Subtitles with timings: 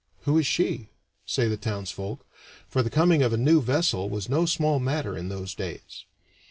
[0.21, 0.89] "Who is she?"
[1.27, 2.25] say the townsfolk,
[2.67, 6.05] for the coming of a new vessel was no small matter in those days.